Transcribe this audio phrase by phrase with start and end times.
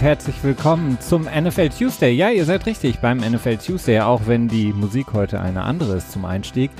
[0.00, 2.12] Herzlich willkommen zum NFL Tuesday.
[2.12, 6.10] Ja, ihr seid richtig beim NFL Tuesday, auch wenn die Musik heute eine andere ist
[6.10, 6.70] zum Einstieg.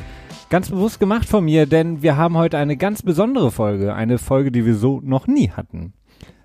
[0.48, 3.94] Ganz bewusst gemacht von mir, denn wir haben heute eine ganz besondere Folge.
[3.94, 5.92] Eine Folge, die wir so noch nie hatten.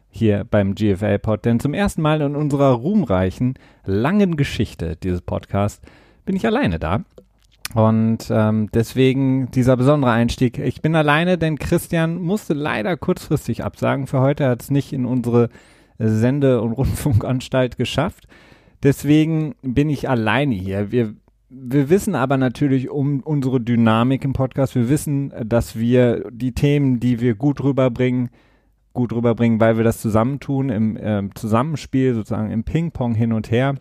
[0.09, 1.45] Hier beim GFL-Pod.
[1.45, 3.53] Denn zum ersten Mal in unserer ruhmreichen,
[3.85, 5.81] langen Geschichte dieses Podcasts
[6.26, 7.05] bin ich alleine da.
[7.73, 10.59] Und ähm, deswegen dieser besondere Einstieg.
[10.59, 14.49] Ich bin alleine, denn Christian musste leider kurzfristig absagen für heute.
[14.49, 15.49] Hat es nicht in unsere
[15.98, 18.27] Sende- und Rundfunkanstalt geschafft.
[18.84, 20.91] Deswegen bin ich alleine hier.
[20.91, 21.16] Wir
[21.58, 24.76] wir wissen aber natürlich um unsere Dynamik im Podcast.
[24.76, 28.30] Wir wissen, dass wir die Themen, die wir gut rüberbringen,
[28.94, 33.76] gut rüberbringen, weil wir das zusammentun, im äh, Zusammenspiel, sozusagen im Ping-Pong hin und her.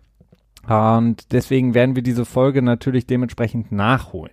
[0.69, 4.33] Und deswegen werden wir diese Folge natürlich dementsprechend nachholen.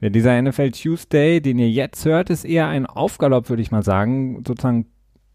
[0.00, 4.42] Dieser NFL Tuesday, den ihr jetzt hört, ist eher ein Aufgalopp, würde ich mal sagen,
[4.46, 4.86] sozusagen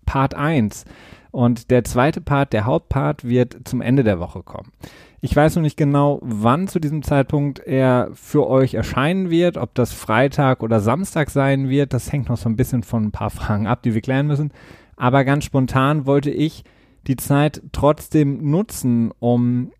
[0.05, 0.85] Part 1.
[1.33, 4.71] Und der zweite Part, der Hauptpart, wird zum Ende der Woche kommen.
[5.19, 9.73] Ich weiß noch nicht genau, wann zu diesem Zeitpunkt er für euch erscheinen wird, ob
[9.73, 11.91] das Freitag oder Samstag sein wird.
[11.91, 14.51] Das hängt noch so ein bisschen von ein paar Fragen ab, die wir klären müssen.
[14.95, 16.65] Aber ganz spontan wollte ich
[17.07, 19.71] die Zeit trotzdem nutzen, um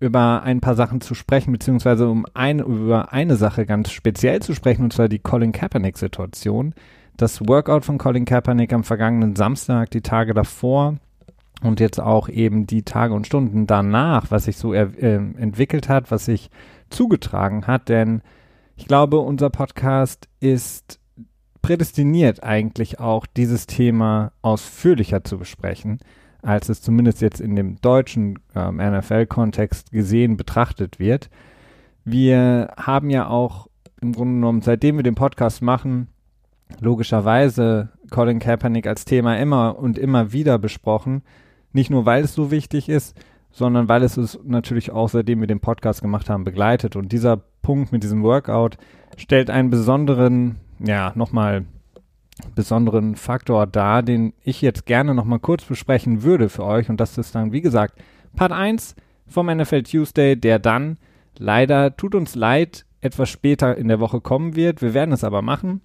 [0.00, 4.56] über ein paar Sachen zu sprechen, beziehungsweise um ein, über eine Sache ganz speziell zu
[4.56, 6.74] sprechen, und zwar die Colin Kaepernick-Situation.
[7.16, 10.96] Das Workout von Colin Kaepernick am vergangenen Samstag, die Tage davor,
[11.62, 16.10] und jetzt auch eben die Tage und Stunden danach, was sich so äh, entwickelt hat,
[16.10, 16.50] was sich
[16.90, 18.20] zugetragen hat, denn
[18.76, 21.00] ich glaube, unser Podcast ist
[21.62, 25.98] prädestiniert eigentlich auch dieses Thema ausführlicher zu besprechen,
[26.42, 31.30] als es zumindest jetzt in dem deutschen ähm, NFL-Kontext gesehen betrachtet wird.
[32.04, 33.66] Wir haben ja auch
[34.00, 36.08] im Grunde genommen, seitdem wir den Podcast machen,
[36.80, 41.22] logischerweise Colin Kaepernick als Thema immer und immer wieder besprochen,
[41.72, 43.16] nicht nur, weil es so wichtig ist,
[43.50, 46.96] sondern weil es es natürlich auch, seitdem wir den Podcast gemacht haben, begleitet.
[46.96, 48.76] Und dieser Punkt mit diesem Workout
[49.16, 51.64] stellt einen besonderen, ja, nochmal
[52.54, 56.90] besonderen Faktor dar, den ich jetzt gerne nochmal kurz besprechen würde für euch.
[56.90, 57.98] Und das ist dann, wie gesagt,
[58.36, 58.94] Part 1
[59.26, 60.98] vom NFL Tuesday, der dann
[61.38, 64.82] leider, tut uns leid, etwas später in der Woche kommen wird.
[64.82, 65.80] Wir werden es aber machen.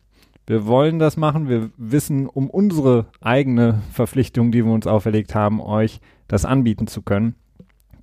[0.48, 1.48] Wir wollen das machen.
[1.48, 7.02] Wir wissen um unsere eigene Verpflichtung, die wir uns auferlegt haben, euch das anbieten zu
[7.02, 7.36] können.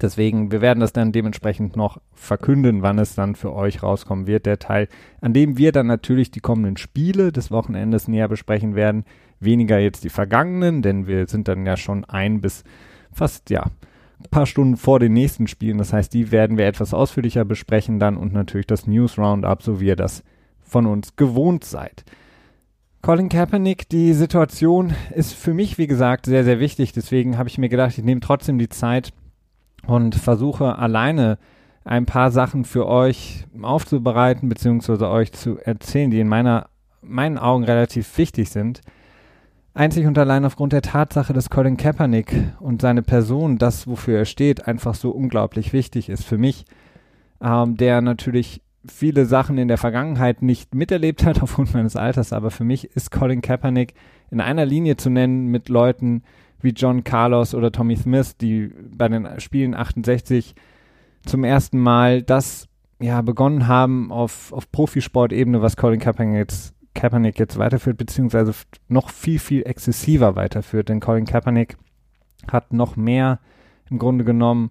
[0.01, 4.47] Deswegen, wir werden das dann dementsprechend noch verkünden, wann es dann für euch rauskommen wird,
[4.47, 4.87] der Teil,
[5.21, 9.05] an dem wir dann natürlich die kommenden Spiele des Wochenendes näher besprechen werden.
[9.41, 12.63] Weniger jetzt die vergangenen, denn wir sind dann ja schon ein bis
[13.13, 13.65] fast, ja,
[14.21, 15.79] ein paar Stunden vor den nächsten Spielen.
[15.79, 19.81] Das heißt, die werden wir etwas ausführlicher besprechen dann und natürlich das News Roundup, so
[19.81, 20.23] wie ihr das
[20.61, 22.05] von uns gewohnt seid.
[23.01, 26.93] Colin Kaepernick, die Situation ist für mich, wie gesagt, sehr, sehr wichtig.
[26.93, 29.13] Deswegen habe ich mir gedacht, ich nehme trotzdem die Zeit
[29.87, 31.39] und versuche alleine
[31.85, 36.69] ein paar Sachen für euch aufzubereiten, beziehungsweise euch zu erzählen, die in meiner,
[37.01, 38.83] meinen Augen relativ wichtig sind.
[39.75, 44.25] Einzig und allein aufgrund der Tatsache, dass Colin Kaepernick und seine Person, das, wofür er
[44.25, 46.65] steht, einfach so unglaublich wichtig ist für mich,
[47.41, 52.51] ähm, der natürlich viele Sachen in der Vergangenheit nicht miterlebt hat aufgrund meines Alters, aber
[52.51, 53.95] für mich ist Colin Kaepernick
[54.31, 56.23] in einer Linie zu nennen mit Leuten
[56.61, 60.55] wie John Carlos oder Tommy Smith, die bei den Spielen 68
[61.25, 62.69] zum ersten Mal das
[63.01, 68.53] ja begonnen haben auf, auf Profisportebene, was Colin Kaepernick jetzt, Kaepernick jetzt weiterführt, beziehungsweise
[68.89, 71.77] noch viel, viel exzessiver weiterführt, denn Colin Kaepernick
[72.51, 73.39] hat noch mehr
[73.91, 74.71] im Grunde genommen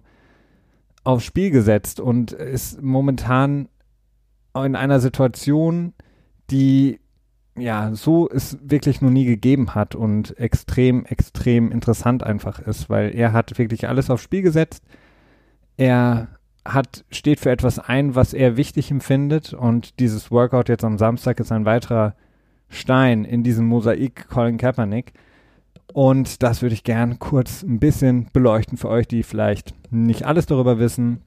[1.04, 3.68] aufs Spiel gesetzt und ist momentan
[4.64, 5.92] in einer Situation,
[6.50, 7.00] die
[7.56, 13.14] ja so es wirklich noch nie gegeben hat und extrem, extrem interessant einfach ist, weil
[13.14, 14.84] er hat wirklich alles aufs Spiel gesetzt.
[15.76, 16.28] Er
[16.64, 21.40] hat, steht für etwas ein, was er wichtig empfindet und dieses Workout jetzt am Samstag
[21.40, 22.14] ist ein weiterer
[22.68, 25.12] Stein in diesem Mosaik Colin Kaepernick.
[25.94, 30.44] Und das würde ich gern kurz ein bisschen beleuchten für euch, die vielleicht nicht alles
[30.44, 31.22] darüber wissen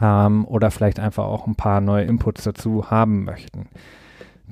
[0.00, 3.68] ähm, oder vielleicht einfach auch ein paar neue Inputs dazu haben möchten.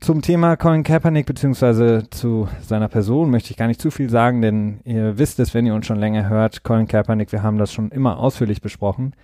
[0.00, 4.42] Zum Thema Colin Kaepernick beziehungsweise zu seiner Person möchte ich gar nicht zu viel sagen,
[4.42, 7.72] denn ihr wisst es, wenn ihr uns schon länger hört, Colin Kaepernick, wir haben das
[7.72, 9.14] schon immer ausführlich besprochen.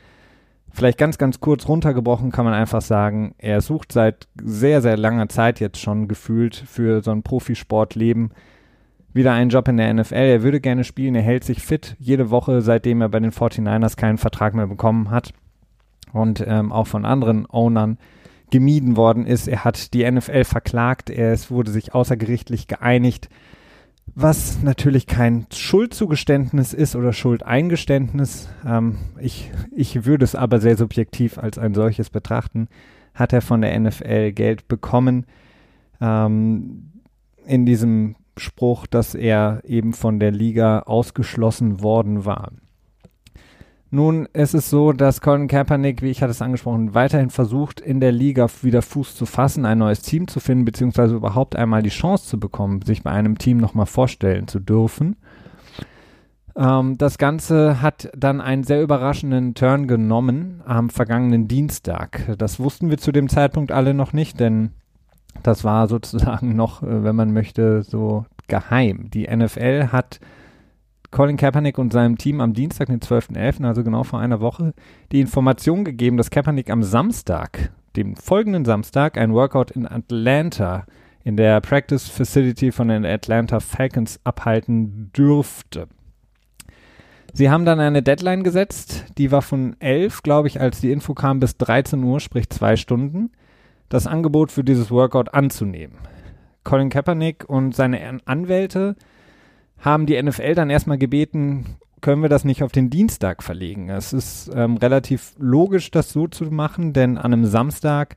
[0.71, 5.29] Vielleicht ganz, ganz kurz runtergebrochen kann man einfach sagen, er sucht seit sehr, sehr langer
[5.29, 8.31] Zeit jetzt schon gefühlt für so ein Profisportleben
[9.13, 10.15] wieder einen Job in der NFL.
[10.15, 13.97] Er würde gerne spielen, er hält sich fit jede Woche, seitdem er bei den 49ers
[13.97, 15.33] keinen Vertrag mehr bekommen hat
[16.13, 17.99] und ähm, auch von anderen Ownern
[18.51, 19.49] gemieden worden ist.
[19.49, 23.29] Er hat die NFL verklagt, er, es wurde sich außergerichtlich geeinigt.
[24.15, 28.49] was natürlich kein Schuldzugeständnis ist oder Schuldeingeständnis.
[28.67, 32.69] Ähm, ich, ich würde es aber sehr subjektiv als ein solches betrachten.
[33.15, 35.27] Hat er von der NFL Geld bekommen
[36.01, 36.91] ähm,
[37.47, 42.53] in diesem Spruch, dass er eben von der Liga ausgeschlossen worden war.
[43.91, 48.01] Nun ist es so, dass Colin Kaepernick, wie ich hatte es angesprochen, weiterhin versucht, in
[48.01, 51.89] der Liga wieder Fuß zu fassen, ein neues Team zu finden, beziehungsweise überhaupt einmal die
[51.89, 55.17] Chance zu bekommen, sich bei einem Team nochmal vorstellen zu dürfen.
[56.55, 62.37] Ähm, das Ganze hat dann einen sehr überraschenden Turn genommen am vergangenen Dienstag.
[62.37, 64.73] Das wussten wir zu dem Zeitpunkt alle noch nicht, denn
[65.43, 69.09] das war sozusagen noch, äh, wenn man möchte, so geheim.
[69.11, 70.21] Die NFL hat
[71.11, 74.75] Colin Kaepernick und seinem Team am Dienstag, den 12.11., also genau vor einer Woche,
[75.11, 80.85] die Information gegeben, dass Kaepernick am Samstag, dem folgenden Samstag, ein Workout in Atlanta
[81.25, 85.89] in der Practice Facility von den Atlanta Falcons abhalten dürfte.
[87.33, 91.15] Sie haben dann eine Deadline gesetzt, die war von 11, glaube ich, als die Info
[91.15, 93.31] kam, bis 13 Uhr, sprich zwei Stunden,
[93.89, 95.99] das Angebot für dieses Workout anzunehmen.
[96.65, 98.97] Colin Kaepernick und seine Anwälte
[99.79, 103.91] haben die NFL dann erstmal gebeten, können wir das nicht auf den Dienstag verlegen.
[103.91, 108.17] Es ist ähm, relativ logisch, das so zu machen, denn an einem Samstag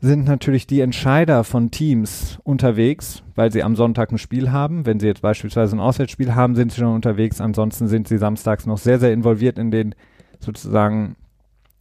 [0.00, 4.84] sind natürlich die Entscheider von Teams unterwegs, weil sie am Sonntag ein Spiel haben.
[4.84, 7.40] Wenn sie jetzt beispielsweise ein Auswärtsspiel haben, sind sie schon unterwegs.
[7.40, 9.94] Ansonsten sind sie samstags noch sehr, sehr involviert in den
[10.40, 11.14] sozusagen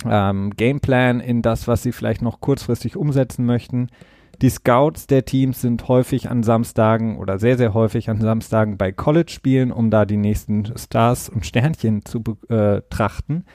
[0.05, 3.87] ähm, Gameplan, in das, was sie vielleicht noch kurzfristig umsetzen möchten.
[4.41, 8.91] Die Scouts der Teams sind häufig an Samstagen oder sehr, sehr häufig an Samstagen bei
[8.91, 13.45] College-Spielen, um da die nächsten Stars und Sternchen zu betrachten.
[13.45, 13.51] Äh,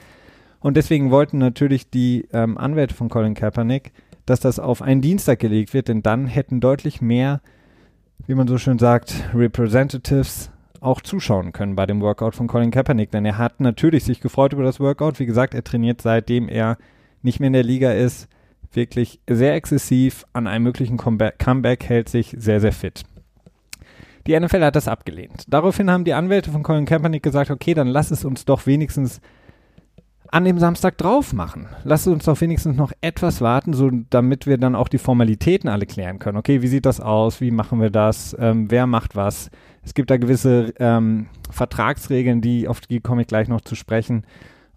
[0.61, 3.91] und deswegen wollten natürlich die ähm, Anwälte von Colin Kaepernick,
[4.25, 7.41] dass das auf einen Dienstag gelegt wird, denn dann hätten deutlich mehr,
[8.25, 13.11] wie man so schön sagt, Representatives auch zuschauen können bei dem Workout von Colin Kaepernick,
[13.11, 15.19] denn er hat natürlich sich gefreut über das Workout.
[15.19, 16.77] Wie gesagt, er trainiert seitdem er
[17.23, 18.29] nicht mehr in der Liga ist
[18.77, 23.03] wirklich sehr exzessiv an einem möglichen Comeback, hält sich sehr, sehr fit.
[24.25, 25.43] Die NFL hat das abgelehnt.
[25.47, 29.19] Daraufhin haben die Anwälte von Colin Kaepernick gesagt, okay, dann lass es uns doch wenigstens
[30.29, 31.67] an dem Samstag drauf machen.
[31.83, 35.85] Lass uns doch wenigstens noch etwas warten, so damit wir dann auch die Formalitäten alle
[35.85, 36.37] klären können.
[36.37, 37.41] Okay, wie sieht das aus?
[37.41, 38.35] Wie machen wir das?
[38.39, 39.49] Ähm, wer macht was?
[39.83, 44.23] Es gibt da gewisse ähm, Vertragsregeln, die auf die komme ich gleich noch zu sprechen.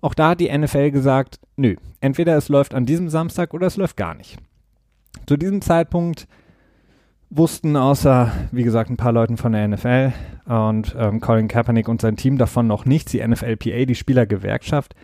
[0.01, 3.77] Auch da hat die NFL gesagt, nö, entweder es läuft an diesem Samstag oder es
[3.77, 4.39] läuft gar nicht.
[5.27, 6.27] Zu diesem Zeitpunkt
[7.29, 10.13] wussten außer, wie gesagt, ein paar Leuten von der NFL
[10.47, 13.13] und ähm, Colin Kaepernick und sein Team davon noch nichts.
[13.13, 14.95] Die NFLPA, die Spielergewerkschaft,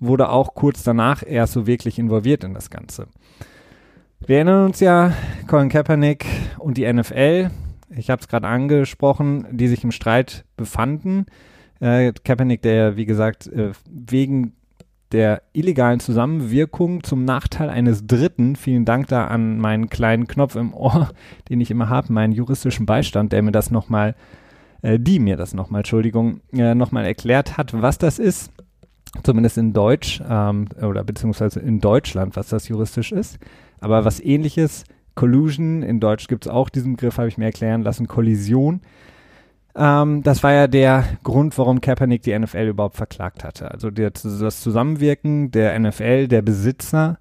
[0.00, 3.06] wurde auch kurz danach erst so wirklich involviert in das Ganze.
[4.26, 5.12] Wir erinnern uns ja,
[5.46, 6.26] Colin Kaepernick
[6.58, 7.50] und die NFL,
[7.90, 11.26] ich habe es gerade angesprochen, die sich im Streit befanden.
[11.80, 14.52] Äh, Kaepernick, der, wie gesagt, äh, wegen
[15.12, 20.74] der illegalen Zusammenwirkung zum Nachteil eines Dritten, vielen Dank da an meinen kleinen Knopf im
[20.74, 21.10] Ohr,
[21.48, 24.14] den ich immer habe, meinen juristischen Beistand, der mir das nochmal,
[24.82, 28.50] äh, die mir das nochmal, Entschuldigung, äh, nochmal erklärt hat, was das ist,
[29.22, 33.38] zumindest in Deutsch ähm, oder beziehungsweise in Deutschland, was das juristisch ist.
[33.80, 34.84] Aber was ähnliches,
[35.14, 38.82] Collusion, in Deutsch gibt es auch diesen Begriff, habe ich mir erklären lassen, Kollision
[39.76, 43.70] ähm, das war ja der Grund, warum Kaepernick die NFL überhaupt verklagt hatte.
[43.70, 47.18] Also der, das Zusammenwirken der NFL, der Besitzer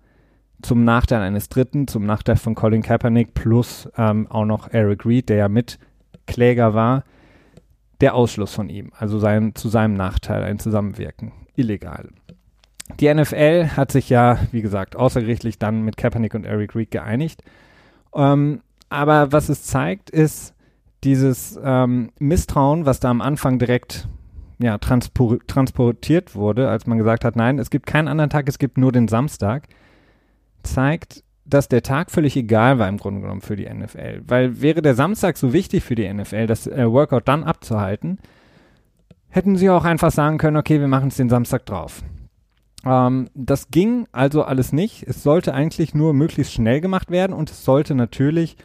[0.62, 5.30] zum Nachteil eines Dritten, zum Nachteil von Colin Kaepernick plus ähm, auch noch Eric Reed,
[5.30, 7.04] der ja Mitkläger war,
[8.02, 12.10] der Ausschluss von ihm, also sein, zu seinem Nachteil ein Zusammenwirken, illegal.
[13.00, 17.44] Die NFL hat sich ja, wie gesagt, außergerichtlich dann mit Kaepernick und Eric Reed geeinigt.
[18.14, 20.55] Ähm, aber was es zeigt, ist,
[21.06, 24.08] dieses ähm, Misstrauen, was da am Anfang direkt
[24.60, 28.60] ja, transpor transportiert wurde, als man gesagt hat, nein, es gibt keinen anderen Tag, es
[28.60, 29.68] gibt nur den Samstag,
[30.64, 34.24] zeigt, dass der Tag völlig egal war im Grunde genommen für die NFL.
[34.26, 38.18] Weil wäre der Samstag so wichtig für die NFL, das äh, Workout dann abzuhalten,
[39.30, 42.02] hätten sie auch einfach sagen können, okay, wir machen es den Samstag drauf.
[42.86, 45.04] Ähm, das ging also alles nicht.
[45.04, 48.58] Es sollte eigentlich nur möglichst schnell gemacht werden und es sollte natürlich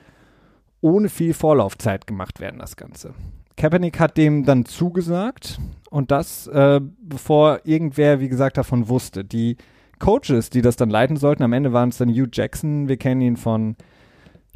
[0.80, 3.14] ohne viel Vorlaufzeit gemacht werden, das Ganze.
[3.56, 5.60] Kaepernick hat dem dann zugesagt
[5.90, 9.24] und das, äh, bevor irgendwer, wie gesagt, davon wusste.
[9.24, 9.56] Die
[9.98, 13.20] Coaches, die das dann leiten sollten, am Ende waren es dann Hugh Jackson, wir kennen
[13.20, 13.76] ihn von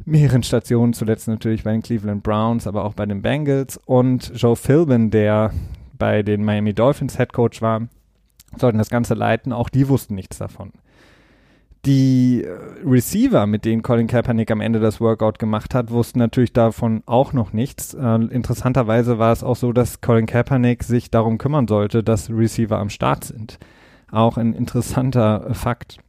[0.03, 4.55] mehreren Stationen, zuletzt natürlich bei den Cleveland Browns, aber auch bei den Bengals und Joe
[4.55, 5.51] Philbin, der
[5.97, 7.87] bei den Miami Dolphins Head Coach war,
[8.57, 9.53] sollten das Ganze leiten.
[9.53, 10.71] Auch die wussten nichts davon.
[11.85, 16.51] Die äh, Receiver, mit denen Colin Kaepernick am Ende das Workout gemacht hat, wussten natürlich
[16.51, 17.93] davon auch noch nichts.
[17.93, 22.79] Äh, interessanterweise war es auch so, dass Colin Kaepernick sich darum kümmern sollte, dass Receiver
[22.79, 23.59] am Start sind.
[24.11, 25.99] Auch ein interessanter Fakt.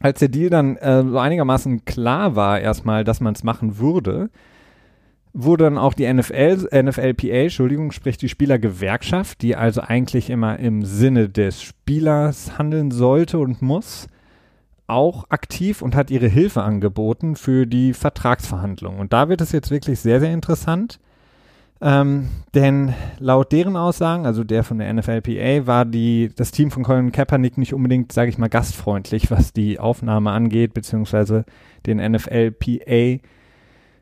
[0.00, 4.30] Als der Deal dann äh, so einigermaßen klar war, erstmal, dass man es machen würde,
[5.34, 10.84] wurde dann auch die NFL, NFLPA, Entschuldigung, sprich die Spielergewerkschaft, die also eigentlich immer im
[10.84, 14.08] Sinne des Spielers handeln sollte und muss,
[14.92, 19.00] auch aktiv und hat ihre Hilfe angeboten für die Vertragsverhandlungen.
[19.00, 21.00] Und da wird es jetzt wirklich sehr, sehr interessant.
[21.80, 26.84] Ähm, denn laut deren Aussagen, also der von der NFLPA, war die, das Team von
[26.84, 31.44] Colin Kaepernick nicht unbedingt, sage ich mal, gastfreundlich, was die Aufnahme angeht, beziehungsweise
[31.86, 33.20] den NFLPA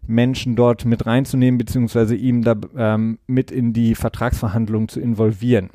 [0.07, 5.71] Menschen dort mit reinzunehmen, beziehungsweise ihm da ähm, mit in die Vertragsverhandlungen zu involvieren.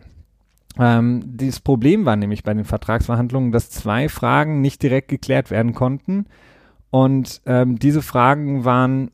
[0.77, 5.73] Ähm, dieses Problem war nämlich bei den Vertragsverhandlungen, dass zwei Fragen nicht direkt geklärt werden
[5.73, 6.25] konnten.
[6.89, 9.11] Und ähm, diese Fragen waren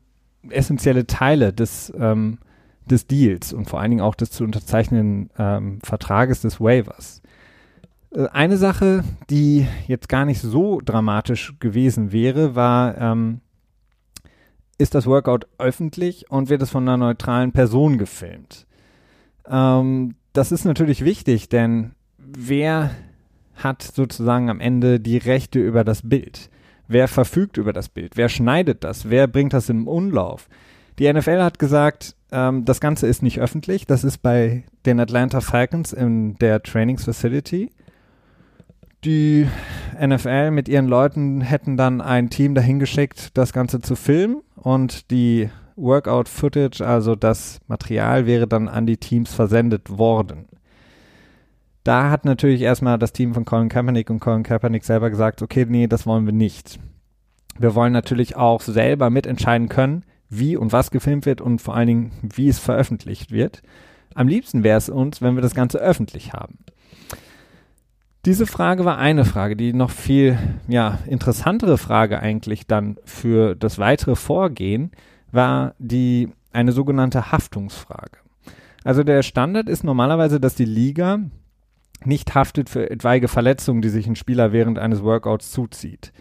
[0.48, 2.38] essentielle Teile des, ähm,
[2.86, 7.22] des Deals und vor allen Dingen auch des zu unterzeichnenden ähm, Vertrages des Waivers.
[8.14, 13.40] Äh, eine Sache, die jetzt gar nicht so dramatisch gewesen wäre, war, ähm,
[14.78, 18.66] ist das Workout öffentlich und wird es von einer neutralen Person gefilmt.
[19.46, 22.90] Ähm, das ist natürlich wichtig, denn wer
[23.54, 26.50] hat sozusagen am Ende die Rechte über das Bild?
[26.88, 28.16] Wer verfügt über das Bild?
[28.16, 29.08] Wer schneidet das?
[29.08, 30.48] Wer bringt das im Umlauf?
[30.98, 33.86] Die NFL hat gesagt, ähm, das Ganze ist nicht öffentlich.
[33.86, 37.70] Das ist bei den Atlanta Falcons in der Trainingsfacility.
[39.04, 39.48] Die
[40.00, 45.10] NFL mit ihren Leuten hätten dann ein Team dahin geschickt, das Ganze zu filmen und
[45.10, 50.46] die Workout-Footage, also das Material, wäre dann an die Teams versendet worden.
[51.84, 55.66] Da hat natürlich erstmal das Team von Colin Kaepernick und Colin Kaepernick selber gesagt, okay,
[55.68, 56.78] nee, das wollen wir nicht.
[57.58, 61.88] Wir wollen natürlich auch selber mitentscheiden können, wie und was gefilmt wird und vor allen
[61.88, 63.62] Dingen, wie es veröffentlicht wird.
[64.14, 66.58] Am liebsten wäre es uns, wenn wir das Ganze öffentlich haben.
[68.24, 70.38] Diese Frage war eine Frage, die noch viel
[70.68, 74.92] ja, interessantere Frage eigentlich dann für das weitere Vorgehen
[75.32, 78.18] war die eine sogenannte Haftungsfrage.
[78.84, 81.18] Also der Standard ist normalerweise, dass die Liga
[82.04, 86.12] nicht haftet für etwaige Verletzungen, die sich ein Spieler während eines Workouts zuzieht.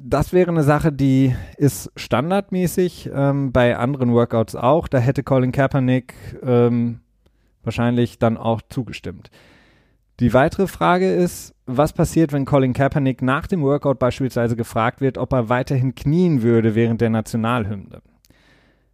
[0.00, 4.86] Das wäre eine Sache, die ist standardmäßig ähm, bei anderen Workouts auch.
[4.88, 7.00] Da hätte Colin Kaepernick ähm,
[7.64, 9.30] wahrscheinlich dann auch zugestimmt.
[10.20, 15.16] Die weitere Frage ist, was passiert, wenn Colin Kaepernick nach dem Workout beispielsweise gefragt wird,
[15.16, 18.02] ob er weiterhin knien würde während der Nationalhymne?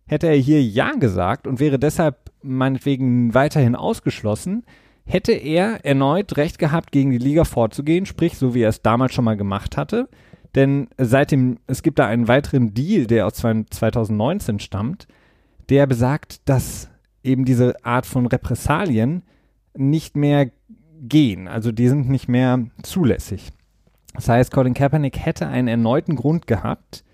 [0.06, 4.64] Hätte er hier Ja gesagt und wäre deshalb meinetwegen weiterhin ausgeschlossen,
[5.06, 9.14] hätte er erneut Recht gehabt, gegen die Liga vorzugehen, sprich so wie er es damals
[9.14, 10.10] schon mal gemacht hatte.
[10.54, 15.08] Denn seitdem, es gibt da einen weiteren Deal, der aus 2019 stammt,
[15.70, 16.90] der besagt, dass
[17.22, 19.22] eben diese Art von Repressalien
[19.76, 20.50] nicht mehr
[21.08, 21.48] gehen.
[21.48, 23.52] Also die sind nicht mehr zulässig.
[24.14, 27.04] Das heißt, Colin Kaepernick hätte einen erneuten Grund gehabt,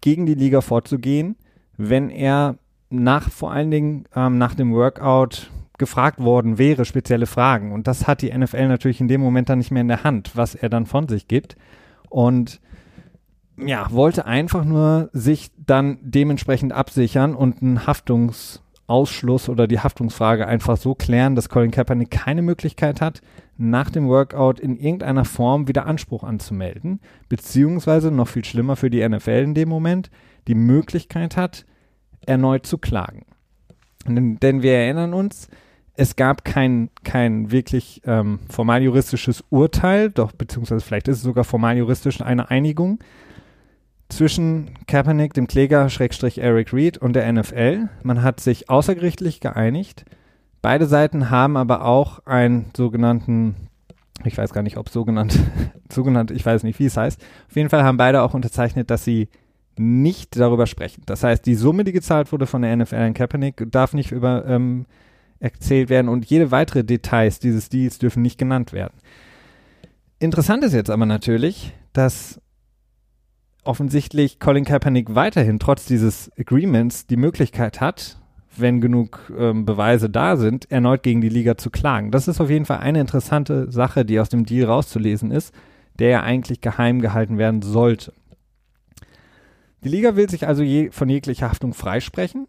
[0.00, 1.36] gegen die Liga vorzugehen,
[1.76, 2.56] wenn er
[2.90, 7.72] nach vor allen Dingen ähm, nach dem Workout gefragt worden wäre, spezielle Fragen.
[7.72, 10.36] Und das hat die NFL natürlich in dem Moment dann nicht mehr in der Hand,
[10.36, 11.56] was er dann von sich gibt.
[12.08, 12.60] Und
[13.56, 20.46] ja, wollte einfach nur sich dann dementsprechend absichern und einen Haftungs- Ausschluss oder die Haftungsfrage
[20.46, 23.20] einfach so klären, dass Colin Kaepernick keine Möglichkeit hat,
[23.56, 29.06] nach dem Workout in irgendeiner Form wieder Anspruch anzumelden, beziehungsweise noch viel schlimmer für die
[29.06, 30.10] NFL in dem Moment,
[30.46, 31.66] die Möglichkeit hat,
[32.26, 33.26] erneut zu klagen.
[34.06, 35.48] Denn, denn wir erinnern uns,
[35.94, 41.44] es gab kein, kein wirklich ähm, formal juristisches Urteil, doch beziehungsweise vielleicht ist es sogar
[41.44, 43.00] formal juristisch eine Einigung,
[44.08, 47.88] zwischen Kaepernick, dem Kläger, Schrägstrich Eric Reed und der NFL.
[48.02, 50.04] Man hat sich außergerichtlich geeinigt.
[50.62, 53.54] Beide Seiten haben aber auch einen sogenannten,
[54.24, 55.38] ich weiß gar nicht, ob sogenannt,
[55.92, 57.20] sogenannt, ich weiß nicht, wie es heißt.
[57.48, 59.28] Auf jeden Fall haben beide auch unterzeichnet, dass sie
[59.76, 61.02] nicht darüber sprechen.
[61.06, 64.44] Das heißt, die Summe, die gezahlt wurde von der NFL an Kaepernick, darf nicht über
[64.46, 64.86] ähm,
[65.38, 68.94] erzählt werden und jede weitere Details dieses Deals dürfen nicht genannt werden.
[70.18, 72.40] Interessant ist jetzt aber natürlich, dass
[73.64, 78.18] offensichtlich Colin Kaepernick weiterhin trotz dieses Agreements die Möglichkeit hat,
[78.56, 82.10] wenn genug ähm, Beweise da sind, erneut gegen die Liga zu klagen.
[82.10, 85.54] Das ist auf jeden Fall eine interessante Sache, die aus dem Deal rauszulesen ist,
[85.98, 88.12] der ja eigentlich geheim gehalten werden sollte.
[89.84, 92.48] Die Liga will sich also je, von jeglicher Haftung freisprechen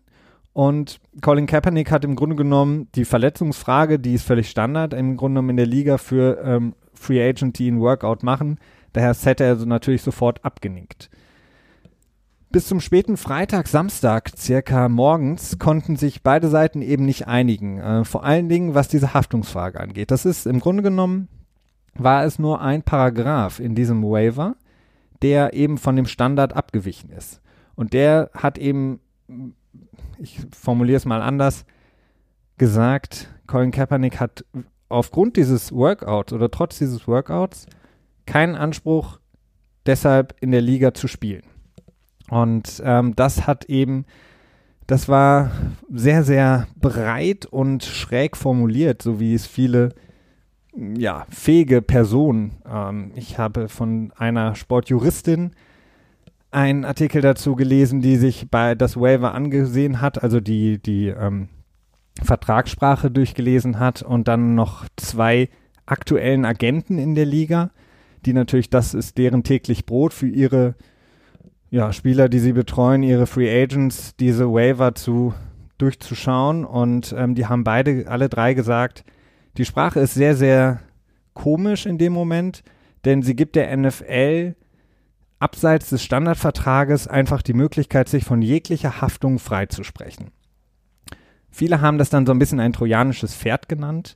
[0.53, 5.35] und Colin Kaepernick hat im Grunde genommen die Verletzungsfrage, die ist völlig Standard, im Grunde
[5.35, 8.59] genommen in der Liga für ähm, Free Agent, die ein Workout machen.
[8.93, 11.09] Daher hätte er so natürlich sofort abgenickt.
[12.51, 17.77] Bis zum späten Freitag, Samstag, circa morgens, konnten sich beide Seiten eben nicht einigen.
[17.77, 20.09] Äh, vor allen Dingen, was diese Haftungsfrage angeht.
[20.09, 21.27] Das ist im Grunde genommen,
[21.93, 24.55] war es nur ein Paragraph in diesem Waiver,
[25.21, 27.39] der eben von dem Standard abgewichen ist.
[27.75, 28.99] Und der hat eben,
[30.17, 31.65] ich formuliere es mal anders,
[32.57, 34.43] gesagt, Colin Kaepernick hat
[34.89, 37.67] aufgrund dieses Workouts oder trotz dieses Workouts
[38.29, 39.19] keinen Anspruch,
[39.87, 41.41] deshalb in der Liga zu spielen.
[42.29, 44.05] Und ähm, das hat eben,
[44.85, 45.51] das war
[45.91, 49.89] sehr, sehr breit und schräg formuliert, so wie es viele
[50.75, 52.57] ja, fähige Personen.
[52.71, 55.51] Ähm, ich habe von einer Sportjuristin
[56.51, 61.49] einen Artikel dazu gelesen, die sich bei das Waiver angesehen hat, also die, die ähm,
[62.21, 65.49] Vertragssprache durchgelesen hat und dann noch zwei
[65.87, 67.71] aktuellen Agenten in der Liga,
[68.25, 70.75] die natürlich, das ist deren täglich Brot für ihre
[71.69, 75.33] ja, Spieler, die sie betreuen, ihre Free Agents, diese Waiver zu
[75.77, 76.65] durchzuschauen.
[76.65, 79.03] Und ähm, die haben beide, alle drei gesagt,
[79.57, 80.79] die Sprache ist sehr, sehr
[81.33, 82.63] komisch in dem Moment,
[83.05, 84.55] denn sie gibt der NFL
[85.39, 90.31] abseits des Standardvertrages einfach die Möglichkeit, sich von jeglicher Haftung freizusprechen.
[91.49, 94.15] Viele haben das dann so ein bisschen ein trojanisches Pferd genannt.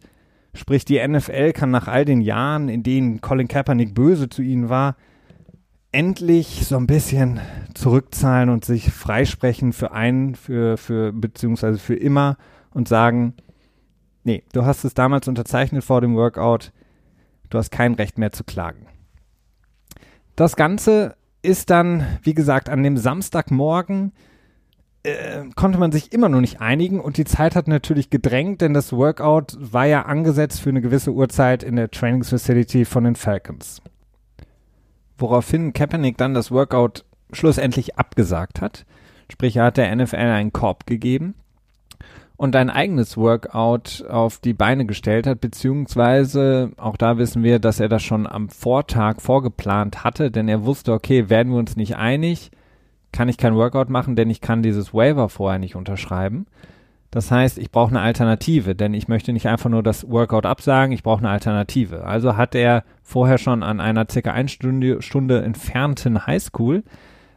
[0.53, 4.69] Sprich, die NFL kann nach all den Jahren, in denen Colin Kaepernick böse zu ihnen
[4.69, 4.95] war,
[5.91, 7.39] endlich so ein bisschen
[7.73, 12.37] zurückzahlen und sich freisprechen für einen, für, für, beziehungsweise für immer
[12.71, 13.35] und sagen,
[14.23, 16.71] nee, du hast es damals unterzeichnet vor dem Workout,
[17.49, 18.87] du hast kein Recht mehr zu klagen.
[20.35, 24.13] Das Ganze ist dann, wie gesagt, an dem Samstagmorgen
[25.03, 28.73] äh, konnte man sich immer noch nicht einigen und die Zeit hat natürlich gedrängt, denn
[28.73, 33.81] das Workout war ja angesetzt für eine gewisse Uhrzeit in der Trainingsfacility von den Falcons
[35.17, 38.85] woraufhin Kaepernick dann das Workout schlussendlich abgesagt hat.
[39.31, 41.35] Sprich, er hat der NFL einen Korb gegeben
[42.35, 47.79] und ein eigenes Workout auf die Beine gestellt hat, beziehungsweise auch da wissen wir, dass
[47.79, 51.95] er das schon am Vortag vorgeplant hatte, denn er wusste, okay, werden wir uns nicht
[51.95, 52.51] einig,
[53.13, 56.45] kann ich kein Workout machen, denn ich kann dieses Waiver vorher nicht unterschreiben.
[57.11, 60.91] Das heißt, ich brauche eine Alternative, denn ich möchte nicht einfach nur das Workout absagen,
[60.91, 62.05] ich brauche eine Alternative.
[62.05, 66.83] Also hat er vorher schon an einer circa eine Stunde, Stunde entfernten Highschool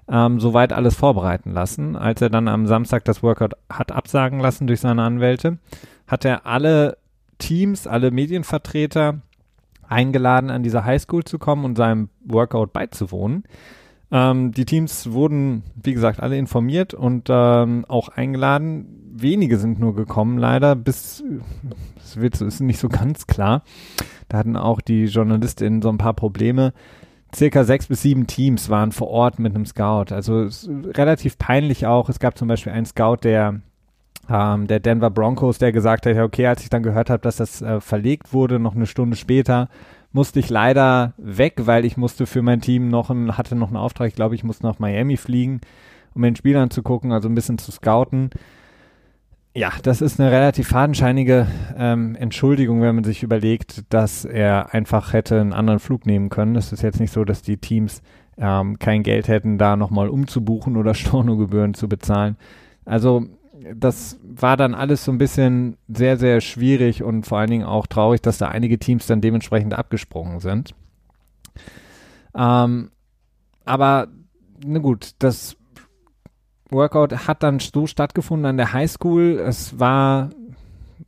[0.08, 1.94] ähm, soweit alles vorbereiten lassen.
[1.94, 5.58] Als er dann am Samstag das Workout hat absagen lassen durch seine Anwälte,
[6.06, 6.96] hat er alle
[7.38, 9.20] Teams, alle Medienvertreter
[9.88, 13.44] eingeladen, an diese Highschool zu kommen und seinem Workout beizuwohnen.
[14.12, 18.86] Ähm, die Teams wurden, wie gesagt, alle informiert und ähm, auch eingeladen.
[19.18, 21.24] Wenige sind nur gekommen, leider, bis,
[21.98, 23.62] es wird, ist nicht so ganz klar.
[24.28, 26.72] Da hatten auch die JournalistInnen so ein paar Probleme.
[27.34, 30.06] Circa sechs bis sieben Teams waren vor Ort mit einem Scout.
[30.12, 30.48] Also
[30.92, 32.08] relativ peinlich auch.
[32.08, 33.60] Es gab zum Beispiel einen Scout, der
[34.28, 37.62] ähm, der Denver Broncos, der gesagt hat, okay, als ich dann gehört habe, dass das
[37.62, 39.68] äh, verlegt wurde, noch eine Stunde später,
[40.16, 43.76] musste ich leider weg, weil ich musste für mein Team noch ein, hatte noch einen
[43.76, 45.60] Auftrag, ich glaube, ich musste nach Miami fliegen,
[46.14, 48.30] um den Spiel anzugucken, also ein bisschen zu scouten.
[49.54, 55.12] Ja, das ist eine relativ fadenscheinige ähm, Entschuldigung, wenn man sich überlegt, dass er einfach
[55.12, 56.56] hätte einen anderen Flug nehmen können.
[56.56, 58.00] Es ist jetzt nicht so, dass die Teams
[58.38, 62.36] ähm, kein Geld hätten, da nochmal umzubuchen oder Stornogebühren zu bezahlen.
[62.86, 63.26] Also
[63.74, 67.86] das war dann alles so ein bisschen sehr, sehr schwierig und vor allen Dingen auch
[67.86, 70.74] traurig, dass da einige Teams dann dementsprechend abgesprungen sind.
[72.34, 72.90] Ähm,
[73.64, 74.08] aber,
[74.64, 75.56] na gut, das
[76.70, 79.38] Workout hat dann so stattgefunden an der Highschool.
[79.38, 80.30] Es war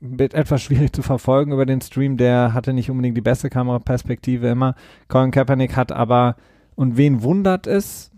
[0.01, 2.17] etwas schwierig zu verfolgen über den Stream.
[2.17, 4.75] Der hatte nicht unbedingt die beste Kameraperspektive immer.
[5.09, 6.37] Colin Kaepernick hat aber,
[6.75, 8.11] und wen wundert es,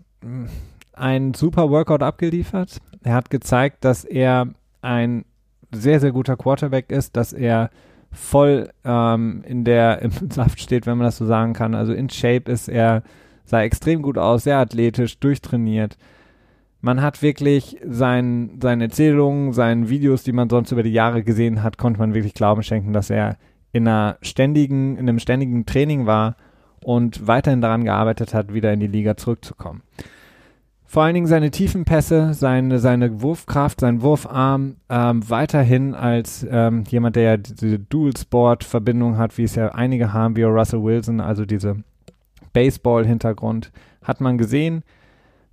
[0.93, 2.77] ein super Workout abgeliefert.
[3.03, 4.47] Er hat gezeigt, dass er
[4.81, 5.25] ein
[5.71, 7.69] sehr, sehr guter Quarterback ist, dass er
[8.11, 11.75] voll ähm, in der im Saft steht, wenn man das so sagen kann.
[11.75, 13.03] Also in Shape ist er,
[13.45, 15.97] sah extrem gut aus, sehr athletisch, durchtrainiert.
[16.81, 21.61] Man hat wirklich sein, seine Erzählungen, seine Videos, die man sonst über die Jahre gesehen
[21.61, 23.37] hat, konnte man wirklich Glauben schenken, dass er
[23.71, 26.35] in einer ständigen, in einem ständigen Training war
[26.83, 29.83] und weiterhin daran gearbeitet hat, wieder in die Liga zurückzukommen.
[30.91, 36.83] Vor allen Dingen seine tiefen Pässe, seine, seine Wurfkraft, sein Wurfarm ähm, weiterhin als ähm,
[36.89, 41.45] jemand, der ja diese Dual-Sport-Verbindung hat, wie es ja einige haben, wie Russell Wilson, also
[41.45, 41.77] diese
[42.51, 43.71] Baseball-Hintergrund,
[44.03, 44.83] hat man gesehen.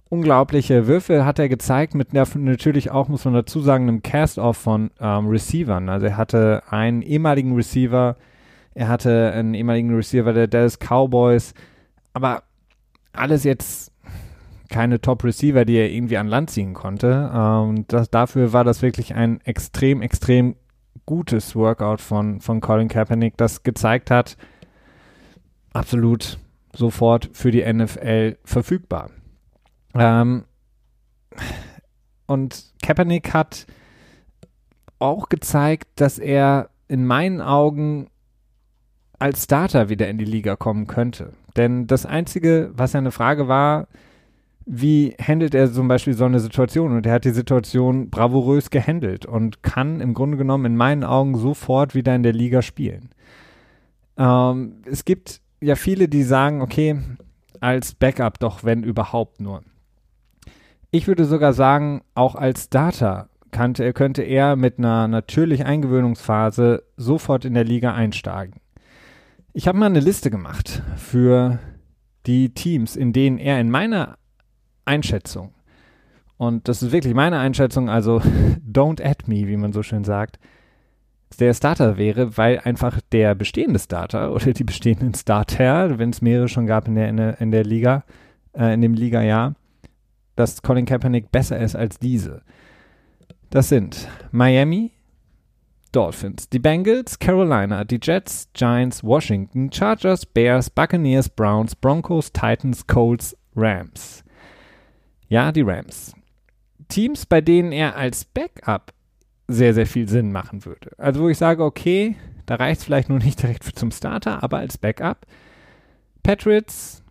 [0.09, 4.90] Unglaubliche Würfe hat er gezeigt, mit natürlich auch, muss man dazu sagen, einem Cast-Off von
[4.98, 5.88] ähm, Receivern.
[5.88, 8.16] Also er hatte einen ehemaligen Receiver,
[8.74, 11.55] Er hatte einen ehemaligen Receiver der Dallas Cowboys.
[12.12, 12.42] Aber
[13.12, 13.92] alles jetzt
[14.68, 17.31] keine Top-Receiver, die er irgendwie an Land ziehen konnte.
[17.31, 20.57] Und ähm, das, dafür war das wirklich ein extrem, extrem
[21.07, 24.37] gutes Workout von, von Colin Kaepernick, das gezeigt hat,
[25.72, 26.38] absolut
[26.74, 29.11] sofort für die NFL verfügbar.
[29.94, 30.44] Ähm,
[32.26, 33.66] und Kaepernick hat
[34.98, 38.09] auch gezeigt, dass er in meinen Augen
[39.18, 41.33] als Starter wieder in die Liga kommen könnte.
[41.57, 43.88] Denn das Einzige, was ja eine Frage war,
[44.70, 46.94] wie handelt er zum Beispiel so eine Situation?
[46.94, 51.38] Und er hat die Situation bravourös gehandelt und kann im Grunde genommen in meinen Augen
[51.38, 53.09] sofort wieder in der Liga spielen.
[54.18, 56.98] Ähm, es gibt ja viele, die sagen, okay,
[57.61, 59.62] als Backup doch, wenn überhaupt nur.
[60.90, 67.46] Ich würde sogar sagen, auch als Starter kannte, könnte er mit einer natürlichen Eingewöhnungsphase sofort
[67.46, 68.61] in der Liga einsteigen.
[69.54, 71.59] Ich habe mal eine Liste gemacht für
[72.26, 74.17] die Teams, in denen er in meiner
[74.88, 75.53] Einschätzung,
[76.38, 78.22] und das ist wirklich meine Einschätzung, also
[78.66, 80.38] don't add me, wie man so schön sagt,
[81.38, 86.48] der Starter wäre, weil einfach der bestehende Starter oder die bestehenden Starter, wenn es mehrere
[86.48, 88.05] schon gab in der, in der, in der Liga,
[88.55, 89.55] äh, in dem Liga-Jahr,
[90.37, 92.42] dass Colin Kaepernick besser ist als diese.
[93.51, 94.92] Das sind Miami,
[95.90, 103.37] Dolphins, die Bengals, Carolina, die Jets, Giants, Washington, Chargers, Bears, Buccaneers, Browns, Broncos, Titans, Colts,
[103.57, 104.22] Rams.
[105.28, 106.14] Ja, die Rams.
[106.88, 108.92] Teams, bei denen er als Backup
[109.46, 110.90] sehr, sehr viel Sinn machen würde.
[110.98, 114.58] Also wo ich sage, okay, da reicht es vielleicht nur nicht direkt zum Starter, aber
[114.58, 115.26] als Backup.
[116.22, 117.02] Patriots,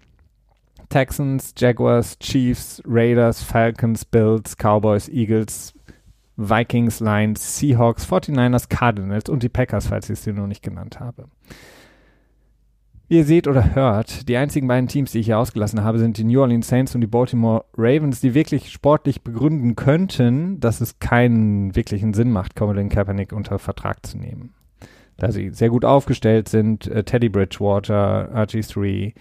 [0.89, 5.73] Texans, Jaguars, Chiefs, Raiders, Falcons, Bills, Cowboys, Eagles,
[6.37, 11.25] Vikings, Lions, Seahawks, 49ers, Cardinals und die Packers, falls ich sie noch nicht genannt habe.
[13.09, 16.25] Ihr seht oder hört, die einzigen beiden Teams, die ich hier ausgelassen habe, sind die
[16.25, 21.73] New Orleans Saints und die Baltimore Ravens, die wirklich sportlich begründen könnten, dass es keinen
[21.73, 24.53] wirklichen Sinn macht, Colin Kaepernick unter Vertrag zu nehmen.
[25.15, 29.13] Da sie sehr gut aufgestellt sind, äh, Teddy Bridgewater, RG3,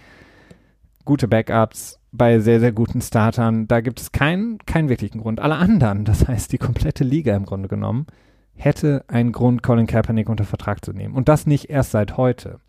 [1.05, 3.69] gute Backups, bei sehr, sehr guten Startern.
[3.69, 5.39] Da gibt es keinen, keinen wirklichen Grund.
[5.39, 8.05] Alle anderen, das heißt die komplette Liga im Grunde genommen,
[8.57, 11.15] hätte einen Grund, Colin Kaepernick unter Vertrag zu nehmen.
[11.15, 12.59] Und das nicht erst seit heute.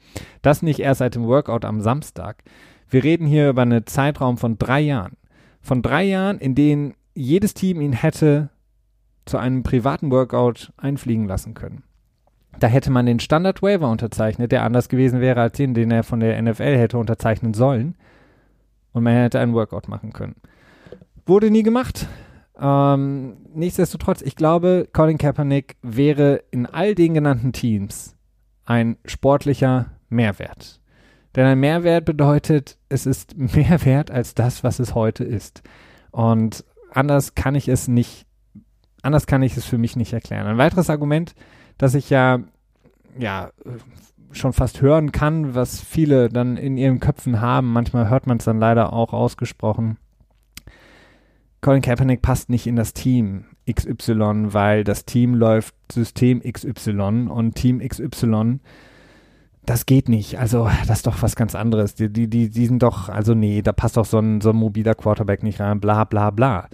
[0.42, 2.44] Das nicht erst seit dem Workout am Samstag.
[2.88, 5.16] Wir reden hier über einen Zeitraum von drei Jahren.
[5.60, 8.50] Von drei Jahren, in denen jedes Team ihn hätte
[9.26, 11.82] zu einem privaten Workout einfliegen lassen können.
[12.60, 16.02] Da hätte man den Standard Waiver unterzeichnet, der anders gewesen wäre als den, den er
[16.02, 17.94] von der NFL hätte unterzeichnen sollen
[18.92, 20.36] und man hätte einen Workout machen können.
[21.26, 22.08] Wurde nie gemacht.
[22.60, 28.16] Ähm, nichtsdestotrotz, ich glaube, Colin Kaepernick wäre in all den genannten Teams
[28.64, 30.80] ein sportlicher Mehrwert.
[31.36, 35.62] Denn ein Mehrwert bedeutet, es ist mehr wert als das, was es heute ist.
[36.10, 38.26] Und anders kann ich es nicht,
[39.02, 40.46] anders kann ich es für mich nicht erklären.
[40.46, 41.34] Ein weiteres Argument,
[41.76, 42.40] das ich ja,
[43.18, 43.50] ja,
[44.32, 47.72] schon fast hören kann, was viele dann in ihren Köpfen haben.
[47.72, 49.96] Manchmal hört man es dann leider auch ausgesprochen.
[51.60, 57.54] Colin Kaepernick passt nicht in das Team XY, weil das Team läuft System XY und
[57.54, 58.60] Team XY,
[59.66, 60.38] das geht nicht.
[60.38, 61.94] Also, das ist doch was ganz anderes.
[61.94, 64.56] Die, die, die, die sind doch, also nee, da passt doch so ein, so ein
[64.56, 66.68] mobiler Quarterback nicht rein, bla bla bla.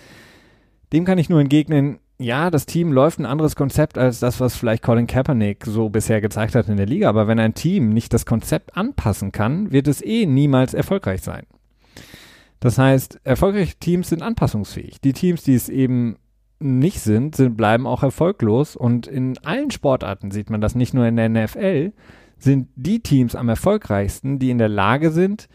[0.93, 4.55] Dem kann ich nur entgegnen, ja, das Team läuft ein anderes Konzept als das, was
[4.55, 7.09] vielleicht Colin Kaepernick so bisher gezeigt hat in der Liga.
[7.09, 11.45] Aber wenn ein Team nicht das Konzept anpassen kann, wird es eh niemals erfolgreich sein.
[12.65, 15.01] Das heißt, erfolgreiche Teams sind anpassungsfähig.
[15.01, 16.17] Die Teams, die es eben
[16.59, 18.75] nicht sind, sind, bleiben auch erfolglos.
[18.75, 21.93] Und in allen Sportarten sieht man das, nicht nur in der NFL,
[22.39, 25.49] sind die Teams am erfolgreichsten, die in der Lage sind,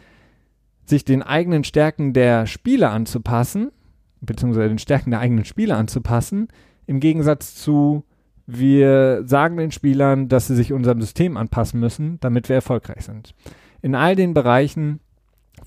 [0.84, 3.72] sich den eigenen Stärken der Spieler anzupassen
[4.20, 6.48] beziehungsweise den Stärken der eigenen Spieler anzupassen,
[6.86, 8.04] im Gegensatz zu
[8.46, 13.34] wir sagen den Spielern, dass sie sich unserem System anpassen müssen, damit wir erfolgreich sind.
[13.80, 14.98] In all den Bereichen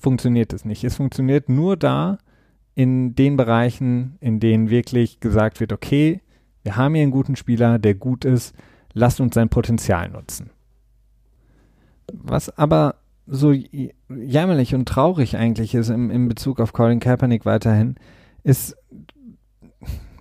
[0.04, 0.84] funktioniert es nicht.
[0.84, 2.18] Es funktioniert nur da,
[2.74, 6.20] in den Bereichen, in denen wirklich gesagt wird, okay,
[6.62, 8.54] wir haben hier einen guten Spieler, der gut ist,
[8.92, 10.50] lasst uns sein Potenzial nutzen.
[12.12, 17.94] Was aber so jämmerlich und traurig eigentlich ist im, in Bezug auf Colin Kaepernick weiterhin,
[18.42, 18.76] ist,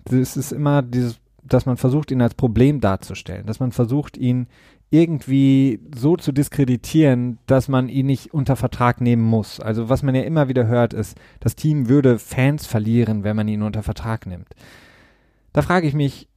[0.10, 4.48] es ist immer dieses, dass man versucht, ihn als Problem darzustellen, dass man versucht, ihn
[4.94, 9.60] irgendwie so zu diskreditieren, dass man ihn nicht unter Vertrag nehmen muss.
[9.60, 13.48] Also was man ja immer wieder hört, ist, das Team würde Fans verlieren, wenn man
[13.48, 14.50] ihn unter Vertrag nimmt.
[15.52, 16.28] Da frage ich mich,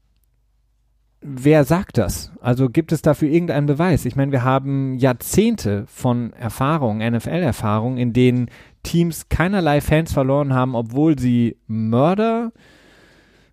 [1.21, 2.33] wer sagt das?
[2.41, 4.07] Also gibt es dafür irgendeinen Beweis?
[4.07, 8.49] Ich meine, wir haben Jahrzehnte von Erfahrung, NFL-Erfahrung, in denen
[8.83, 12.53] Teams keinerlei Fans verloren haben, obwohl sie Mörder,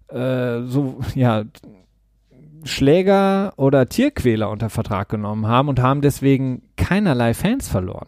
[0.07, 1.43] äh, so, ja,
[2.63, 8.07] Schläger oder Tierquäler unter Vertrag genommen haben und haben deswegen keinerlei Fans verloren,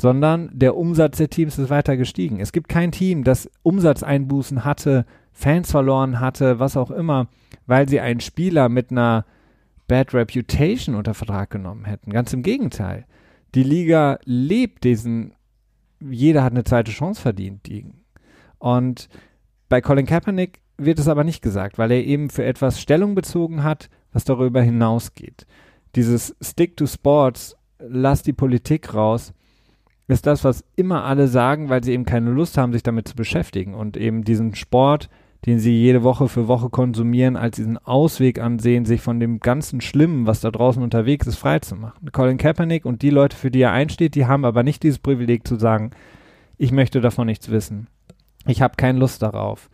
[0.00, 2.40] sondern der Umsatz der Teams ist weiter gestiegen.
[2.40, 7.28] Es gibt kein Team, das Umsatzeinbußen hatte, Fans verloren hatte, was auch immer,
[7.66, 9.24] weil sie einen Spieler mit einer
[9.86, 12.12] Bad Reputation unter Vertrag genommen hätten.
[12.12, 13.06] Ganz im Gegenteil.
[13.54, 15.34] Die Liga lebt diesen,
[16.00, 17.94] jeder hat eine zweite Chance verdient, Ding.
[18.58, 19.08] Und
[19.68, 23.62] bei Colin Kaepernick wird es aber nicht gesagt, weil er eben für etwas Stellung bezogen
[23.62, 25.46] hat, was darüber hinausgeht.
[25.94, 29.32] Dieses Stick to Sports, lass die Politik raus,
[30.06, 33.16] ist das, was immer alle sagen, weil sie eben keine Lust haben, sich damit zu
[33.16, 35.10] beschäftigen und eben diesen Sport
[35.46, 39.80] den sie jede Woche für Woche konsumieren, als diesen Ausweg ansehen, sich von dem ganzen
[39.80, 42.10] Schlimmen, was da draußen unterwegs ist, freizumachen.
[42.12, 45.46] Colin Kaepernick und die Leute, für die er einsteht, die haben aber nicht dieses Privileg
[45.46, 45.92] zu sagen,
[46.56, 47.86] ich möchte davon nichts wissen.
[48.46, 49.70] Ich habe keine Lust darauf.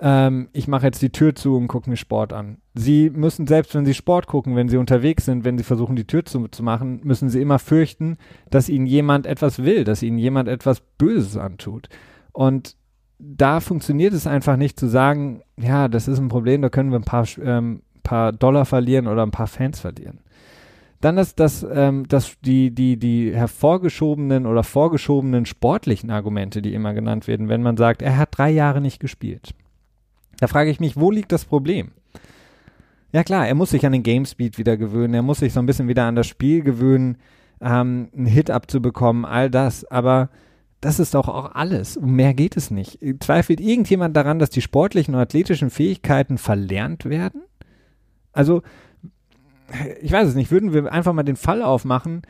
[0.00, 2.58] Ähm, ich mache jetzt die Tür zu und gucke mir Sport an.
[2.74, 6.06] Sie müssen, selbst wenn sie Sport gucken, wenn sie unterwegs sind, wenn sie versuchen, die
[6.06, 8.18] Tür zu, zu machen, müssen sie immer fürchten,
[8.50, 11.88] dass ihnen jemand etwas will, dass ihnen jemand etwas Böses antut.
[12.32, 12.76] Und
[13.18, 16.98] da funktioniert es einfach nicht zu sagen, ja, das ist ein Problem, da können wir
[16.98, 20.18] ein paar, ähm, paar Dollar verlieren oder ein paar Fans verlieren.
[21.00, 26.94] Dann das, das, ähm, das, die, die, die hervorgeschobenen oder vorgeschobenen sportlichen Argumente, die immer
[26.94, 29.54] genannt werden, wenn man sagt, er hat drei Jahre nicht gespielt.
[30.40, 31.92] Da frage ich mich, wo liegt das Problem?
[33.12, 35.66] Ja klar, er muss sich an den Gamespeed wieder gewöhnen, er muss sich so ein
[35.66, 37.18] bisschen wieder an das Spiel gewöhnen,
[37.60, 40.30] ähm, einen Hit abzubekommen, all das, aber
[40.80, 41.96] das ist doch auch alles.
[41.96, 42.98] Um mehr geht es nicht.
[43.20, 47.42] Zweifelt irgendjemand daran, dass die sportlichen und athletischen Fähigkeiten verlernt werden?
[48.32, 48.62] Also,
[50.02, 52.22] ich weiß es nicht, würden wir einfach mal den Fall aufmachen,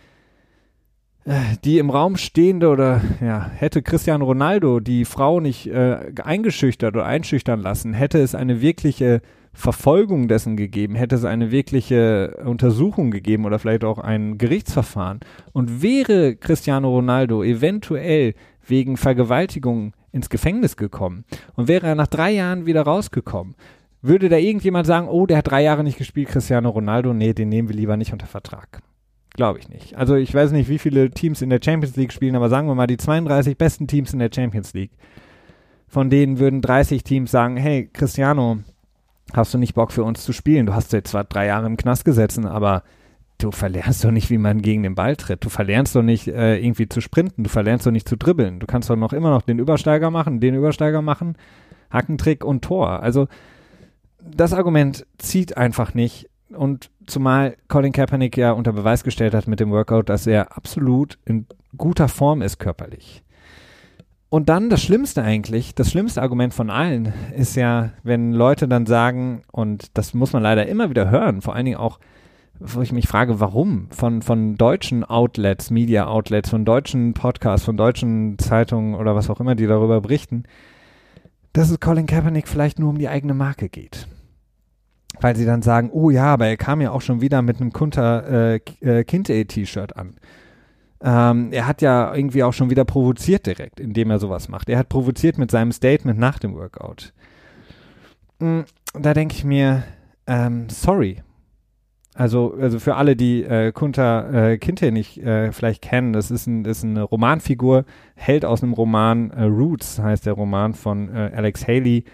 [1.65, 7.07] die im Raum stehende oder ja, hätte Cristiano Ronaldo die Frau nicht äh, eingeschüchtert oder
[7.07, 9.23] einschüchtern lassen, hätte es eine wirkliche
[9.55, 15.21] Verfolgung dessen gegeben, hätte es eine wirkliche Untersuchung gegeben oder vielleicht auch ein Gerichtsverfahren.
[15.53, 18.35] Und wäre Cristiano Ronaldo eventuell
[18.67, 23.55] wegen Vergewaltigung ins Gefängnis gekommen und wäre er nach drei Jahren wieder rausgekommen,
[24.03, 27.49] würde da irgendjemand sagen, oh, der hat drei Jahre nicht gespielt, Cristiano Ronaldo, nee, den
[27.49, 28.83] nehmen wir lieber nicht unter Vertrag.
[29.35, 29.97] Glaube ich nicht.
[29.97, 32.75] Also ich weiß nicht, wie viele Teams in der Champions League spielen, aber sagen wir
[32.75, 34.93] mal die 32 besten Teams in der Champions League.
[35.89, 38.59] Von denen würden 30 Teams sagen, hey, Cristiano,
[39.33, 40.67] hast du nicht Bock für uns zu spielen?
[40.67, 42.85] Du hast jetzt zwar drei Jahre im Knast gesessen, aber
[43.39, 45.45] du verlernst doch nicht, wie man gegen den Ball tritt.
[45.45, 47.43] Du verlernst doch nicht äh, irgendwie zu sprinten.
[47.43, 48.61] Du verlernst doch nicht zu dribbeln.
[48.61, 51.37] Du kannst doch noch immer noch den Übersteiger machen, den Übersteiger machen,
[51.91, 53.03] Hackentrick und Tor.
[53.03, 53.27] Also
[54.21, 56.31] das Argument zieht einfach nicht.
[56.51, 61.19] Und zumal Colin Kaepernick ja unter Beweis gestellt hat mit dem Workout, dass er absolut
[61.25, 63.23] in guter Form ist körperlich.
[64.29, 68.85] Und dann das Schlimmste eigentlich, das schlimmste Argument von allen ist ja, wenn Leute dann
[68.85, 72.01] sagen, und das muss man leider immer wieder hören, vor allen Dingen auch,
[72.59, 77.77] wo ich mich frage, warum von, von deutschen Outlets, Media Outlets, von deutschen Podcasts, von
[77.77, 80.45] deutschen Zeitungen oder was auch immer, die darüber berichten,
[81.53, 84.09] dass es Colin Kaepernick vielleicht nur um die eigene Marke geht.
[85.21, 87.73] Weil sie dann sagen, oh ja, aber er kam ja auch schon wieder mit einem
[87.73, 90.15] Kunter äh, äh Kinte-T-Shirt an.
[91.03, 94.71] Ähm, er hat ja irgendwie auch schon wieder provoziert direkt, indem er sowas macht.
[94.71, 97.13] Er hat provoziert mit seinem Statement nach dem Workout.
[98.39, 99.85] Mhm, da denke ich mir,
[100.27, 101.23] ähm, sorry.
[102.15, 106.47] Also, also für alle, die äh, Kunta äh, Kinte nicht äh, vielleicht kennen, das ist,
[106.47, 111.33] ein, ist eine Romanfigur, Held aus einem Roman, äh, Roots heißt der Roman von äh,
[111.35, 112.05] Alex Haley.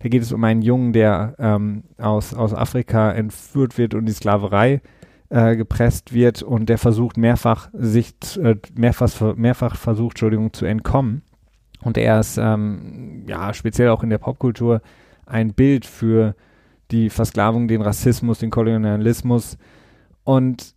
[0.00, 4.12] Da geht es um einen Jungen, der ähm, aus, aus Afrika entführt wird und die
[4.12, 4.80] Sklaverei
[5.28, 11.22] äh, gepresst wird und der versucht mehrfach sich äh, mehrfach, mehrfach versucht, Entschuldigung, zu entkommen.
[11.82, 14.82] Und er ist ähm, ja speziell auch in der Popkultur
[15.26, 16.34] ein Bild für
[16.90, 19.56] die Versklavung, den Rassismus, den Kolonialismus.
[20.24, 20.74] Und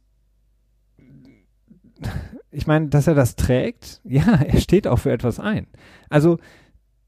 [2.52, 5.68] ich meine, dass er das trägt, ja, er steht auch für etwas ein.
[6.10, 6.40] Also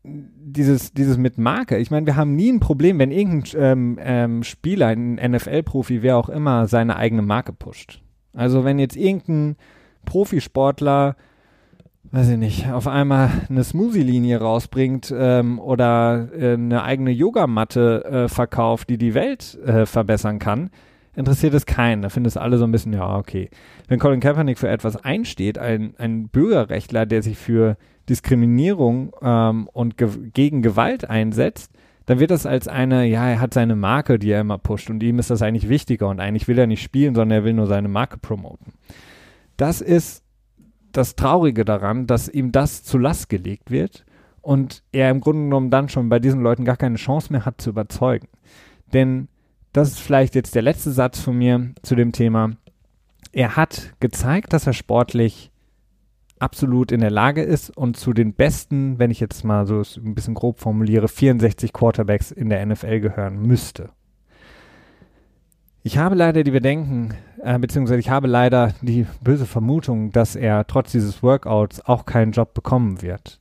[0.05, 4.43] dieses, dieses mit Marke, ich meine, wir haben nie ein Problem, wenn irgendein ähm, ähm,
[4.43, 8.01] Spieler, ein NFL-Profi, wer auch immer, seine eigene Marke pusht.
[8.33, 9.55] Also wenn jetzt irgendein
[10.05, 11.15] Profisportler,
[12.11, 18.27] weiß ich nicht, auf einmal eine Smoothie-Linie rausbringt ähm, oder äh, eine eigene Yogamatte äh,
[18.27, 20.69] verkauft, die die Welt äh, verbessern kann,
[21.15, 22.01] interessiert es keinen.
[22.01, 23.49] Da finden es alle so ein bisschen, ja, okay.
[23.87, 27.77] Wenn Colin Kaepernick für etwas einsteht, ein, ein Bürgerrechtler, der sich für
[28.09, 31.71] Diskriminierung ähm, und ge gegen Gewalt einsetzt,
[32.05, 35.01] dann wird das als eine, ja, er hat seine Marke, die er immer pusht und
[35.01, 37.67] ihm ist das eigentlich wichtiger und eigentlich will er nicht spielen, sondern er will nur
[37.67, 38.73] seine Marke promoten.
[39.57, 40.23] Das ist
[40.91, 44.05] das Traurige daran, dass ihm das zu Last gelegt wird
[44.41, 47.59] und er im Grunde genommen dann schon bei diesen Leuten gar keine Chance mehr hat
[47.59, 48.27] zu überzeugen.
[48.93, 49.27] Denn
[49.73, 52.51] das ist vielleicht jetzt der letzte Satz von mir zu dem Thema.
[53.31, 55.51] Er hat gezeigt, dass er sportlich
[56.39, 60.15] absolut in der Lage ist und zu den besten, wenn ich jetzt mal so ein
[60.15, 63.89] bisschen grob formuliere, 64 Quarterbacks in der NFL gehören müsste.
[65.81, 70.65] Ich habe leider die Bedenken, äh, beziehungsweise ich habe leider die böse Vermutung, dass er
[70.65, 73.39] trotz dieses Workouts auch keinen Job bekommen wird.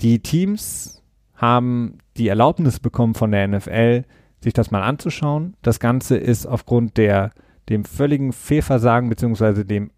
[0.00, 1.02] Die Teams
[1.34, 4.04] haben die Erlaubnis bekommen von der NFL,
[4.40, 5.56] sich das mal anzuschauen.
[5.62, 7.32] Das Ganze ist aufgrund der
[7.68, 9.90] dem völligen Fehlversagen beziehungsweise dem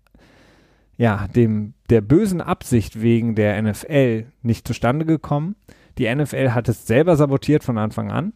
[0.96, 5.56] ja, dem, der bösen Absicht wegen der NFL nicht zustande gekommen.
[5.98, 8.32] Die NFL hat es selber sabotiert von Anfang an.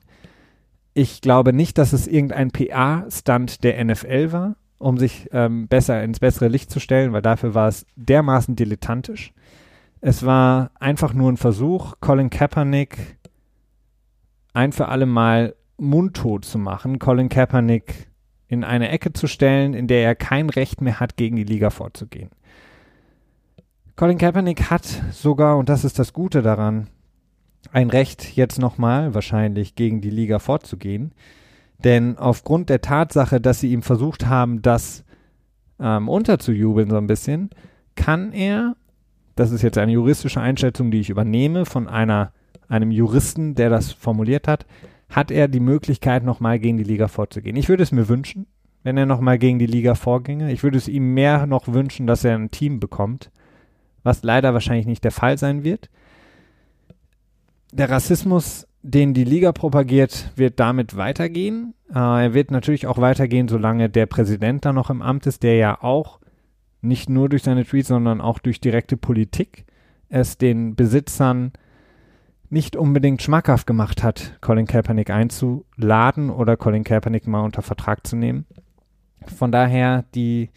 [0.94, 6.21] Ich glaube nicht, dass es irgendein PA-Stand der NFL war, um sich ähm, besser ins
[6.21, 9.33] bessere Licht zu stellen, weil dafür war es dermaßen dilettantisch.
[10.01, 13.18] Es war einfach nur ein Versuch, Colin Kaepernick
[14.53, 18.09] ein für alle Mal mundtot zu machen, Colin Kaepernick
[18.49, 21.71] in eine Ecke zu stellen, in der er kein Recht mehr hat, gegen die Liga
[21.71, 22.31] vorzugehen.
[23.99, 26.87] Colin Kaepernick hat sogar, und das ist das Gute daran,
[27.73, 31.11] ein Recht, jetzt nochmal wahrscheinlich gegen die Liga vorzugehen.
[31.83, 35.05] Denn aufgrund der Tatsache, dass sie ihm versucht haben, das
[35.81, 37.51] ähm, unterzujubeln so ein bisschen,
[37.97, 38.77] kann er,
[39.35, 42.31] das ist jetzt eine juristische Einschätzung, die ich übernehme von einer,
[42.69, 44.65] einem Juristen, der das formuliert hat,
[45.11, 47.57] hat er die Möglichkeit, nochmal gegen die Liga vorzugehen.
[47.57, 48.47] Ich würde es mir wünschen,
[48.85, 50.53] wenn er nochmal gegen die Liga vorginge.
[50.53, 53.33] Ich würde es ihm mehr noch wünschen, dass er ein Team bekommt
[54.09, 55.90] was leider wahrscheinlich nicht der Fall sein wird.
[57.73, 61.75] Der Rassismus, den die Liga propagiert, wird damit weitergehen.
[61.90, 65.57] Äh, er wird natürlich auch weitergehen, solange der Präsident da noch im Amt ist, der
[65.57, 66.18] ja auch
[66.81, 69.66] nicht nur durch seine Tweets, sondern auch durch direkte Politik
[70.09, 71.53] es den Besitzern
[72.49, 78.16] nicht unbedingt schmackhaft gemacht hat, Colin Kaepernick einzuladen oder Colin Kaepernick mal unter Vertrag zu
[78.16, 78.47] nehmen.
[79.37, 80.49] Von daher die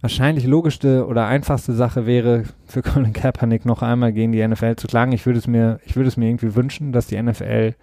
[0.00, 4.86] wahrscheinlich logischste oder einfachste Sache wäre, für Colin Kaepernick noch einmal gegen die NFL zu
[4.86, 5.12] klagen.
[5.12, 7.74] Ich würde es mir, ich würde es mir irgendwie wünschen, dass die NFL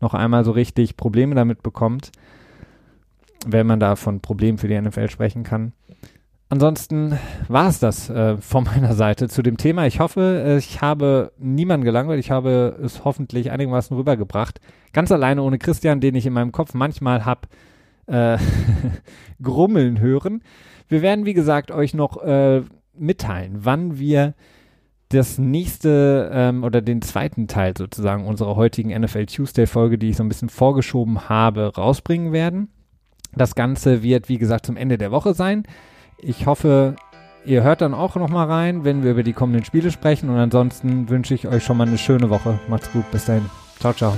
[0.00, 2.12] noch einmal so richtig Probleme damit bekommt,
[3.46, 5.72] wenn man da von Problemen für die NFL sprechen kann.
[6.52, 9.86] Ansonsten war es das äh, von meiner Seite zu dem Thema.
[9.86, 12.20] Ich hoffe, ich habe niemanden gelangweilt.
[12.20, 14.60] Ich habe es hoffentlich einigermaßen rübergebracht.
[14.92, 17.48] Ganz alleine ohne Christian, den ich in meinem Kopf manchmal habe
[18.06, 18.36] äh,
[19.42, 20.42] grummeln hören.
[20.92, 22.60] Wir werden, wie gesagt, euch noch äh,
[22.94, 24.34] mitteilen, wann wir
[25.08, 30.18] das nächste ähm, oder den zweiten Teil sozusagen unserer heutigen NFL Tuesday Folge, die ich
[30.18, 32.68] so ein bisschen vorgeschoben habe, rausbringen werden.
[33.34, 35.62] Das Ganze wird, wie gesagt, zum Ende der Woche sein.
[36.18, 36.96] Ich hoffe,
[37.46, 40.28] ihr hört dann auch noch mal rein, wenn wir über die kommenden Spiele sprechen.
[40.28, 42.58] Und ansonsten wünsche ich euch schon mal eine schöne Woche.
[42.68, 43.10] Macht's gut.
[43.10, 43.46] Bis dahin.
[43.80, 44.14] Ciao, ciao.